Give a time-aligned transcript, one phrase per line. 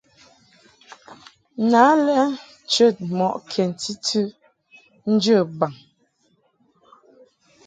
[1.69, 2.17] Na lɛ
[2.71, 4.21] chəd mɔʼ kɛnti tɨ
[5.13, 5.73] njə baŋ.